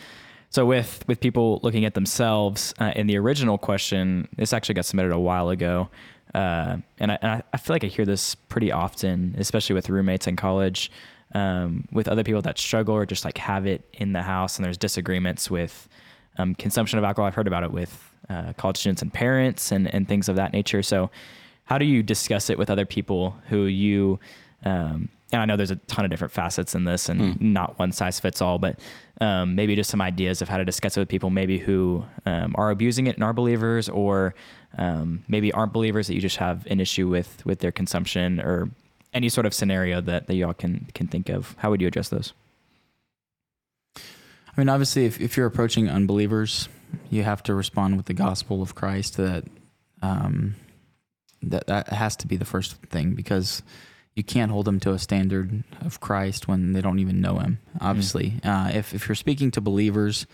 [0.54, 4.84] So with with people looking at themselves uh, in the original question, this actually got
[4.84, 5.88] submitted a while ago,
[6.32, 10.28] uh, and, I, and I, feel like I hear this pretty often, especially with roommates
[10.28, 10.92] in college,
[11.34, 14.64] um, with other people that struggle or just like have it in the house, and
[14.64, 15.88] there's disagreements with
[16.38, 17.26] um, consumption of alcohol.
[17.26, 20.52] I've heard about it with uh, college students and parents and and things of that
[20.52, 20.84] nature.
[20.84, 21.10] So,
[21.64, 24.20] how do you discuss it with other people who you
[24.64, 27.92] um, and I know there's a ton of different facets in this and not one
[27.92, 28.78] size fits all, but
[29.20, 32.54] um, maybe just some ideas of how to discuss it with people maybe who um,
[32.56, 34.34] are abusing it and are believers or
[34.78, 38.70] um, maybe aren't believers that you just have an issue with with their consumption or
[39.12, 41.54] any sort of scenario that, that y'all can can think of.
[41.58, 42.32] How would you address those?
[43.96, 46.68] I mean, obviously, if, if you're approaching unbelievers,
[47.10, 49.16] you have to respond with the gospel of Christ.
[49.16, 49.44] That
[50.02, 50.54] um,
[51.42, 53.62] that that has to be the first thing because
[54.14, 57.58] you can't hold them to a standard of Christ when they don't even know Him.
[57.80, 60.26] Obviously, uh, if if you're speaking to believers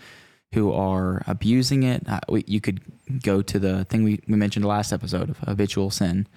[0.53, 2.81] who are abusing it, uh, we, you could
[3.23, 6.27] go to the thing we, we mentioned last episode of habitual sin.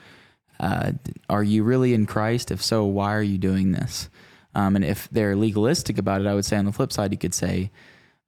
[0.61, 0.93] Uh,
[1.29, 2.51] are you really in Christ?
[2.51, 4.09] If so, why are you doing this?
[4.55, 7.19] Um, and if they're legalistic about it, I would say on the flip side, you
[7.19, 7.73] could say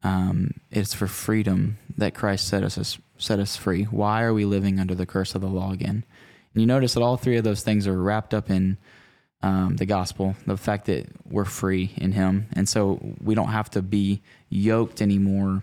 [0.03, 3.85] um, it's for freedom that Christ set us set us free.
[3.85, 6.05] Why are we living under the curse of the law again?
[6.53, 8.77] And you notice that all three of those things are wrapped up in
[9.43, 13.71] um, the gospel, the fact that we're free in Him, and so we don't have
[13.71, 15.63] to be yoked anymore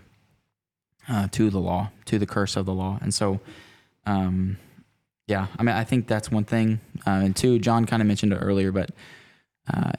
[1.08, 2.98] uh, to the law, to the curse of the law.
[3.02, 3.40] And so,
[4.06, 4.58] um,
[5.26, 6.80] yeah, I mean, I think that's one thing.
[7.06, 8.90] Uh, and two, John kind of mentioned it earlier, but
[9.72, 9.92] uh,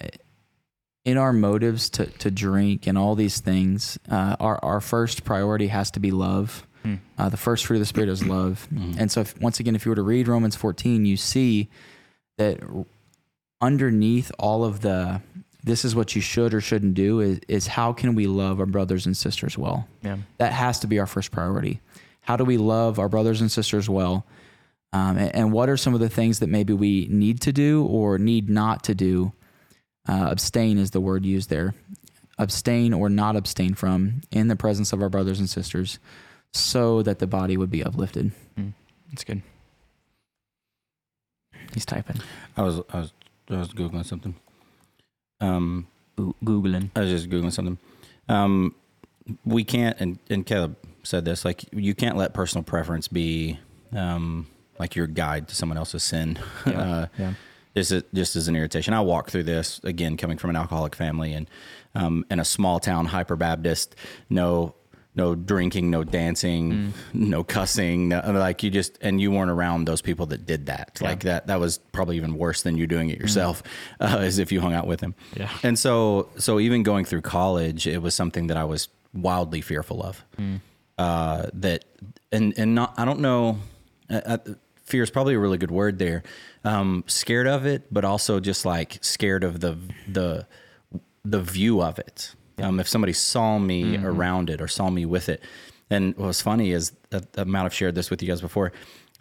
[1.04, 5.68] in our motives to, to drink and all these things, uh, our, our first priority
[5.68, 6.66] has to be love.
[6.84, 6.96] Hmm.
[7.18, 8.68] Uh, the first fruit of the Spirit is love.
[9.00, 11.70] And so, if, once again, if you were to read Romans 14, you see
[12.38, 12.60] that
[13.62, 15.22] underneath all of the
[15.64, 18.68] this is what you should or shouldn't do is, is how can we love our
[18.68, 19.88] brothers and sisters well?
[20.04, 20.18] Yeah.
[20.38, 21.82] That has to be our first priority.
[22.22, 24.28] How do we love our brothers and sisters well?
[24.94, 27.84] Um, and, and what are some of the things that maybe we need to do
[27.88, 29.34] or need not to do?
[30.08, 31.74] Uh, abstain is the word used there.
[32.38, 35.98] Abstain or not abstain from in the presence of our brothers and sisters
[36.54, 38.32] so that the body would be uplifted.
[39.10, 39.42] That's good.
[41.74, 42.22] He's typing.
[42.56, 43.14] I was I was
[43.50, 44.36] I was googling something.
[45.42, 46.92] Um, Googling.
[46.96, 47.78] I was just googling something.
[48.30, 48.76] Um,
[49.44, 53.60] we can't, and and Caleb said this, like you can't let personal preference be
[53.94, 54.48] um
[54.80, 56.38] like your guide to someone else's sin.
[56.66, 57.34] uh, yeah.
[57.74, 58.94] this is just as an irritation.
[58.94, 61.50] I walk through this again, coming from an alcoholic family and
[61.94, 63.96] um, in a small town hyper Baptist.
[64.30, 64.76] No,
[65.16, 68.10] no drinking, no dancing, no cussing.
[68.10, 71.00] No, like you just and you weren't around those people that did that.
[71.02, 71.48] Like that.
[71.48, 73.64] That was probably even worse than you doing it yourself,
[74.00, 75.16] uh, as if you hung out with them.
[75.36, 75.50] Yeah.
[75.64, 80.04] And so, so even going through college, it was something that I was wildly fearful
[80.04, 80.24] of.
[80.98, 81.86] Uh, that
[82.32, 83.60] and and not I don't know.
[84.10, 84.38] Uh, uh,
[84.84, 86.24] fear is probably a really good word there.
[86.64, 90.48] Um, scared of it, but also just like scared of the the
[91.24, 92.36] the view of it.
[92.62, 95.42] Um, if somebody saw me around it or saw me with it,
[95.90, 98.72] and what was funny is that I might have shared this with you guys before.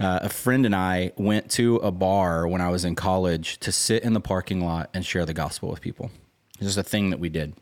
[0.00, 3.70] Uh, a friend and I went to a bar when I was in college to
[3.70, 6.10] sit in the parking lot and share the gospel with people.
[6.54, 7.54] It's just a thing that we did.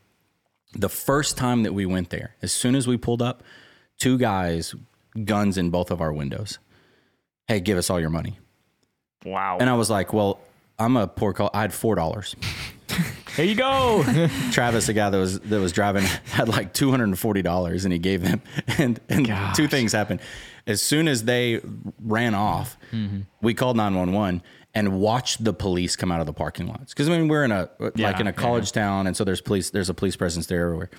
[0.74, 3.42] The first time that we went there, as soon as we pulled up,
[3.98, 4.74] two guys,
[5.24, 6.58] guns in both of our windows.
[7.48, 8.38] Hey, give us all your money.
[9.24, 9.58] Wow.
[9.61, 10.40] And I was like, well,
[10.78, 11.50] I'm a poor call.
[11.52, 12.37] I had four dollars.
[13.37, 14.04] Here you go.
[14.52, 17.85] Travis, the guy that was that was driving, had like two hundred and forty dollars,
[17.85, 18.42] and he gave them.
[18.78, 19.56] And and Gosh.
[19.56, 20.20] two things happened.
[20.66, 21.61] As soon as they
[22.00, 23.20] ran off, mm-hmm.
[23.40, 24.42] we called nine one one
[24.74, 26.92] and watched the police come out of the parking lots.
[26.92, 29.40] Because I mean, we're in a like in a yeah, college town, and so there's
[29.40, 29.70] police.
[29.70, 30.90] There's a police presence there everywhere.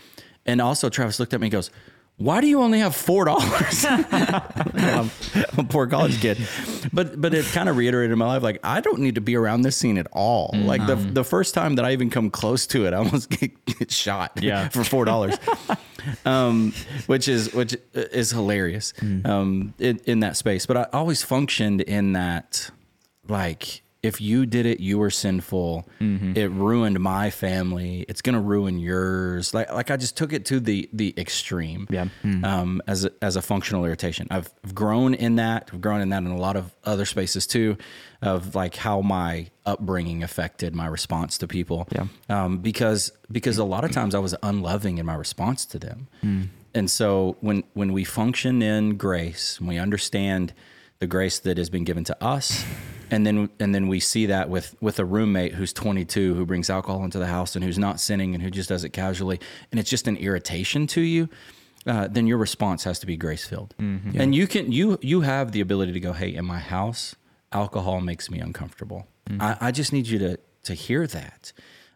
[0.45, 1.71] And also, Travis looked at me and goes.
[2.17, 3.85] Why do you only have four dollars?
[3.89, 5.09] I'm,
[5.57, 6.37] a poor college kid,
[6.93, 9.63] but but it kind of reiterated my life like I don't need to be around
[9.63, 10.51] this scene at all.
[10.53, 13.65] Like the the first time that I even come close to it, I almost get,
[13.65, 14.69] get shot Yeah.
[14.69, 15.35] for four dollars,
[16.25, 16.73] um,
[17.07, 18.93] which is which is hilarious
[19.25, 20.65] um, in, in that space.
[20.67, 22.69] But I always functioned in that
[23.27, 25.87] like if you did it, you were sinful.
[26.35, 28.05] It ruined my family.
[28.09, 29.53] It's gonna ruin yours.
[29.53, 31.87] Like like I just took it to the the extreme.
[31.89, 32.07] Yeah.
[32.43, 35.69] Um, as a, as a functional irritation, I've grown in that.
[35.73, 37.77] I've grown in that in a lot of other spaces too,
[38.21, 41.87] of like how my upbringing affected my response to people.
[41.91, 42.07] Yeah.
[42.29, 46.07] Um, because because a lot of times I was unloving in my response to them.
[46.75, 50.53] And so when when we function in grace, when we understand
[51.03, 52.63] the grace that has been given to us,
[53.11, 56.69] and then and then we see that with with a roommate who's 22 who brings
[56.69, 59.37] alcohol into the house and who's not sinning and who just does it casually,
[59.69, 61.27] and it's just an irritation to you.
[61.85, 63.75] Uh, then your response has to be grace filled,
[64.21, 67.15] and you can you you have the ability to go, hey, in my house,
[67.51, 69.05] alcohol makes me uncomfortable.
[69.41, 71.51] I, I just need you to to hear that.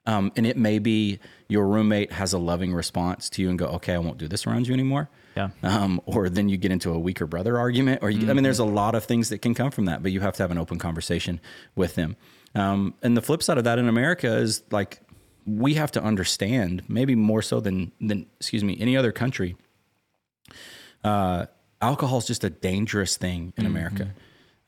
[0.05, 3.67] Um, and it may be your roommate has a loving response to you and go,
[3.77, 5.09] okay, I won't do this around you anymore.
[5.37, 5.49] Yeah.
[5.63, 8.59] Um, or then you get into a weaker brother argument, or you, I mean, there's
[8.59, 10.57] a lot of things that can come from that, but you have to have an
[10.57, 11.39] open conversation
[11.75, 12.15] with them.
[12.55, 14.99] Um, and the flip side of that in America is like
[15.45, 19.55] we have to understand, maybe more so than than excuse me, any other country.
[21.03, 21.45] Uh,
[21.81, 24.13] alcohol is just a dangerous thing in America.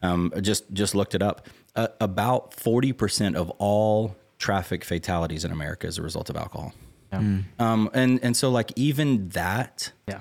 [0.01, 1.47] Um, I just just looked it up.
[1.75, 6.73] Uh, about forty percent of all traffic fatalities in America is a result of alcohol.
[7.12, 10.19] Um, and and so like even that Yeah.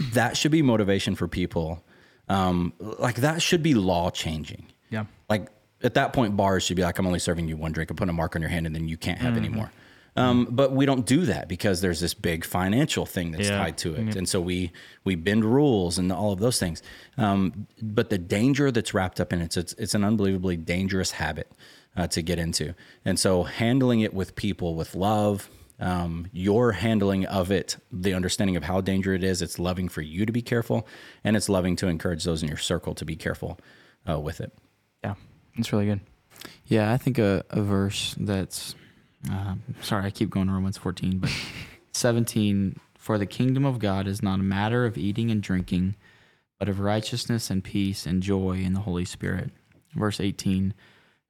[0.12, 1.84] that should be motivation for people.
[2.28, 4.66] Um, like that should be law changing.
[4.90, 5.06] Yeah.
[5.28, 5.48] Like
[5.82, 8.08] at that point, bars should be like, I'm only serving you one drink and put
[8.08, 9.56] a mark on your hand, and then you can't have any Mm-hmm.
[9.56, 9.72] more.
[10.14, 13.56] Um, but we don't do that because there's this big financial thing that's Yeah.
[13.56, 14.70] tied to it, and so we
[15.04, 16.82] we bend rules and all of those things.
[17.16, 21.50] Um, but the danger that's wrapped up in it, it's it's an unbelievably dangerous habit
[21.96, 22.74] uh, to get into,
[23.06, 25.48] and so handling it with people with love.
[25.80, 30.00] Um, your handling of it, the understanding of how dangerous it is, it's loving for
[30.00, 30.86] you to be careful,
[31.24, 33.58] and it's loving to encourage those in your circle to be careful
[34.08, 34.52] uh, with it.
[35.02, 35.14] Yeah.
[35.56, 36.00] It's really good.
[36.66, 38.74] Yeah, I think a, a verse that's,
[39.30, 41.30] uh, sorry, I keep going to Romans 14, but
[41.92, 45.96] 17, for the kingdom of God is not a matter of eating and drinking,
[46.58, 49.50] but of righteousness and peace and joy in the Holy Spirit.
[49.94, 50.74] Verse 18,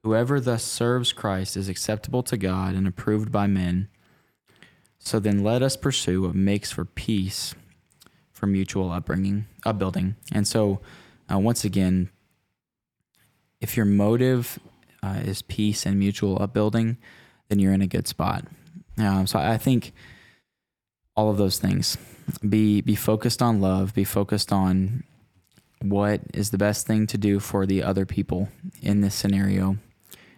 [0.03, 3.89] whoever thus serves Christ is acceptable to God and approved by men.
[5.05, 7.57] So then let us pursue what makes for peace
[8.33, 10.15] for mutual upbringing, upbuilding.
[10.33, 10.81] And so,
[11.31, 12.09] uh, once again,
[13.61, 14.61] if your motive
[15.03, 16.99] uh, is peace and mutual upbuilding,
[17.49, 18.47] then you're in a good spot.
[18.97, 19.93] Um, so I think
[21.17, 21.99] all of those things
[22.49, 25.03] be be focused on love, be focused on
[25.81, 28.49] what is the best thing to do for the other people
[28.81, 29.79] in this scenario.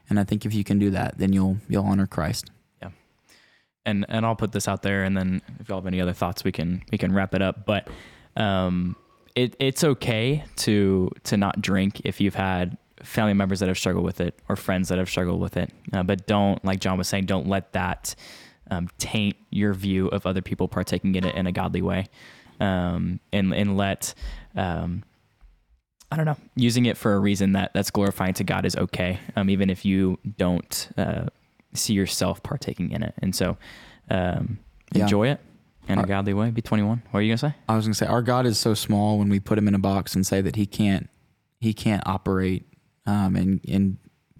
[0.09, 2.51] And I think if you can do that, then you'll you'll honor Christ.
[3.87, 6.45] And and I'll put this out there, and then if y'all have any other thoughts,
[6.45, 7.67] we can we can wrap it up.
[7.67, 7.89] But
[8.37, 8.97] um,
[9.35, 14.05] it it's okay to to not drink if you've had family members that have struggled
[14.05, 15.71] with it or friends that have struggled with it.
[15.93, 18.15] Uh, but don't, like John was saying, don't let that
[18.71, 22.07] um, taint your view of other people partaking in it in a godly way,
[22.61, 24.15] um, and and let.
[24.57, 25.05] Um,
[26.11, 26.37] I don't know.
[26.55, 29.85] Using it for a reason that that's glorifying to God is okay, um, even if
[29.85, 31.27] you don't uh,
[31.75, 33.15] see yourself partaking in it.
[33.19, 33.57] And so,
[34.11, 34.59] um,
[34.93, 35.03] Yeah.
[35.03, 35.41] enjoy it
[35.89, 36.51] in a godly way.
[36.51, 37.03] Be 21.
[37.11, 37.55] What are you gonna say?
[37.69, 39.79] I was gonna say our God is so small when we put him in a
[39.79, 41.09] box and say that he can't
[41.61, 42.67] he can't operate
[43.07, 43.97] um, and and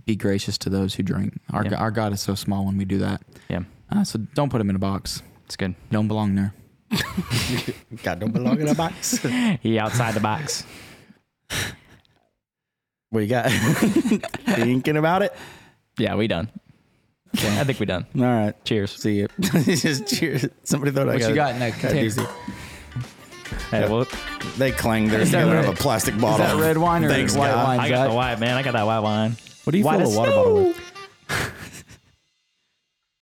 [0.07, 1.41] be gracious to those who drink.
[1.53, 1.75] Our Yeah.
[1.77, 3.23] Our God is so small when we do that.
[3.49, 5.23] Yeah, Uh, so don't put him in a box.
[5.47, 5.75] it's good.
[5.91, 6.53] Don't belong there.
[8.03, 9.19] God don't belong in a box.
[9.63, 10.65] He outside the box.
[13.11, 13.51] what you got?
[14.47, 15.35] Thinking about it?
[15.99, 16.51] Yeah, we done.
[17.37, 18.07] I think we're done.
[18.17, 18.65] All right.
[18.65, 18.93] Cheers.
[18.93, 19.29] See you.
[19.41, 20.47] Just cheers.
[20.63, 22.09] Somebody thought I What got you got in that got container?
[22.11, 22.27] DC.
[23.71, 23.89] Hey, Yeah.
[23.89, 24.07] well,
[24.57, 26.47] They clang there Is that together red- of a plastic Is bottle.
[26.47, 27.65] that red wine or Thanks, white God.
[27.67, 27.81] wine?
[27.81, 28.09] I got Zach?
[28.11, 28.57] the white man.
[28.57, 29.37] I got that white wine.
[29.65, 30.81] What do you White fill as a water bottle with?